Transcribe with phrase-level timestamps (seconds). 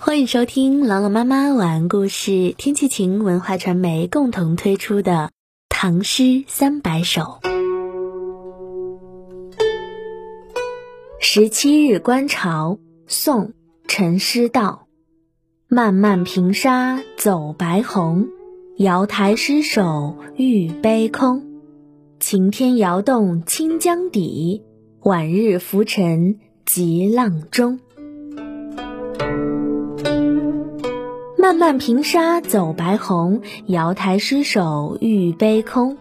[0.00, 5.12] 欢迎收听朗朗妈妈晚安故事，天气晴文化传媒共同推出的
[5.68, 7.40] 《唐诗三百首》。
[11.20, 13.46] 十七日观潮，宋·
[13.88, 14.86] 陈师道。
[15.66, 18.28] 漫漫平沙走白虹，
[18.76, 21.44] 瑶台失手玉杯空。
[22.20, 24.62] 晴天摇动清江底，
[25.00, 27.80] 晚日浮沉急浪中。
[31.48, 35.96] 漫漫平沙走白虹，瑶台失手玉杯空。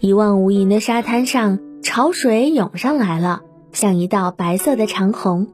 [0.00, 5.46] 一望无垠的沙滩上，潮水涌上来了，像一道白色的长虹。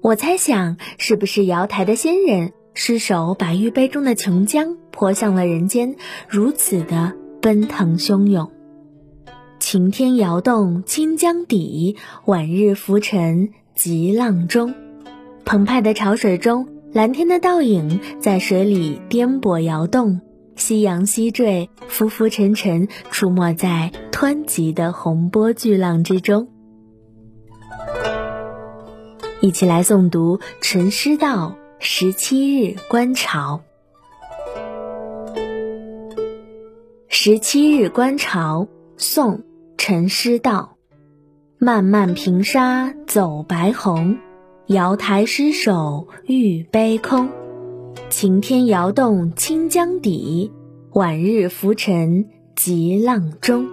[0.00, 5.94] 我猜想，是不是瑶台的仙人失手把玉杯中的琼浆泼向了人间，
[6.28, 8.50] 如此的奔腾汹涌？
[9.60, 11.94] 晴天摇动清江底，
[12.24, 14.74] 晚日浮沉急浪中。
[15.44, 16.66] 澎湃的潮水中。
[16.92, 20.20] 蓝天的倒影在水里颠簸摇动，
[20.56, 26.48] 夕阳西坠，浮浮沉沉，出没在湍急的洪波巨浪之中。
[29.40, 33.62] 一起来诵读陈师道《十七日观潮》。
[37.06, 38.66] 十七日观潮，
[38.96, 39.38] 宋·
[39.78, 40.76] 陈师道。
[41.56, 44.18] 漫漫平沙走白虹。
[44.70, 47.28] 瑶台失手玉杯空，
[48.08, 50.52] 晴天摇动清江底，
[50.92, 53.66] 晚日浮沉急浪中。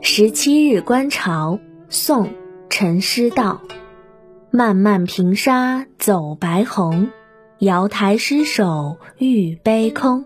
[0.00, 2.26] 十七日观潮，宋·
[2.68, 3.60] 陈师道。
[4.50, 7.10] 漫漫平沙走白虹，
[7.60, 10.24] 瑶台失手玉杯空。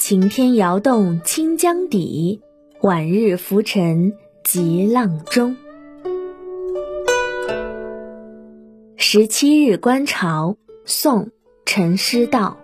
[0.00, 2.40] 晴天摇动清江底，
[2.80, 5.54] 晚日浮沉急浪中。
[9.10, 11.24] 十七日观潮，宋·
[11.64, 12.58] 陈师道。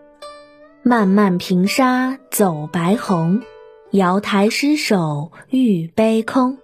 [0.82, 3.40] 漫漫平沙走白虹，
[3.92, 6.58] 瑶台失手玉杯空。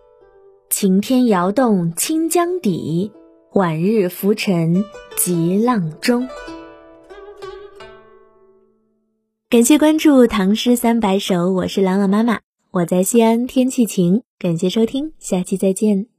[0.68, 3.10] 晴天摇动清江底，
[3.54, 4.84] 晚日浮沉
[5.16, 6.28] 急浪中。
[9.48, 14.20] 感谢关注《唐诗三百首》，我是朗朗妈妈，我在西安，天气晴。
[14.38, 16.09] 感谢收听，下期再见。